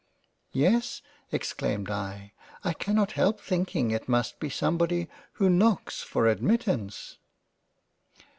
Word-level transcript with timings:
"Yes 0.51 1.03
(exclaimed 1.31 1.91
I) 1.91 2.33
I 2.63 2.73
cannot 2.73 3.11
help 3.11 3.39
thinking 3.39 3.91
it 3.91 4.09
must 4.09 4.39
be 4.39 4.49
somebody 4.49 5.07
who 5.33 5.47
knocks 5.47 6.01
for 6.01 6.25
admittance." 6.25 7.19